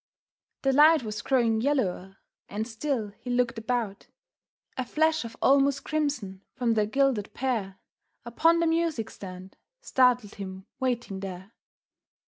[0.63, 2.17] The light was growing yellower,
[2.49, 4.07] and still he looked about.
[4.75, 7.77] A flash of almost crimson from the gilded pear
[8.25, 11.51] Upon the music stand, startled him waiting there.